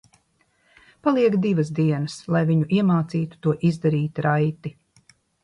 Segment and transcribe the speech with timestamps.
[1.07, 4.75] Paliek divas dienas, lai viņu iemācītu to izdarīt raiti.